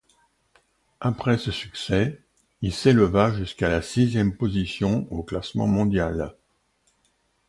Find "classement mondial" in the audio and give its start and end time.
5.21-6.35